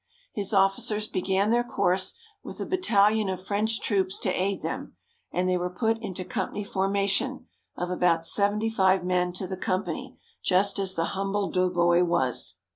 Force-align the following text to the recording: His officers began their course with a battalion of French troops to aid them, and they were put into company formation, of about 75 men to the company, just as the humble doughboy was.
His 0.33 0.51
officers 0.51 1.05
began 1.05 1.51
their 1.51 1.63
course 1.63 2.15
with 2.41 2.59
a 2.59 2.65
battalion 2.65 3.29
of 3.29 3.45
French 3.45 3.79
troops 3.79 4.17
to 4.21 4.31
aid 4.33 4.63
them, 4.63 4.95
and 5.31 5.47
they 5.47 5.57
were 5.57 5.69
put 5.69 5.99
into 6.01 6.25
company 6.25 6.63
formation, 6.63 7.45
of 7.77 7.91
about 7.91 8.25
75 8.25 9.05
men 9.05 9.31
to 9.33 9.45
the 9.45 9.57
company, 9.57 10.17
just 10.43 10.79
as 10.79 10.95
the 10.95 11.09
humble 11.13 11.51
doughboy 11.51 12.01
was. 12.03 12.55